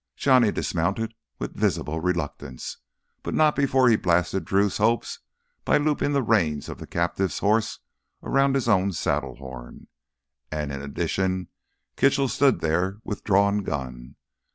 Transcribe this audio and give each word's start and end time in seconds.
Johnny 0.15 0.51
dismounted 0.51 1.13
with 1.37 1.53
visible 1.55 1.99
reluctance, 1.99 2.77
but 3.21 3.35
not 3.35 3.55
before 3.55 3.87
he 3.87 3.95
blasted 3.95 4.43
Drew's 4.45 4.77
hopes 4.77 5.19
by 5.63 5.77
looping 5.77 6.11
the 6.11 6.23
reins 6.23 6.67
of 6.67 6.79
the 6.79 6.87
captive's 6.87 7.37
horse 7.37 7.77
around 8.23 8.55
his 8.55 8.67
own 8.67 8.93
saddle 8.93 9.35
horn. 9.35 9.85
And 10.51 10.71
in 10.71 10.81
addition 10.81 11.49
Kitchell 11.97 12.29
stood 12.29 12.61
there 12.61 12.97
with 13.03 13.23
drawn 13.23 13.59
gun. 13.59 14.15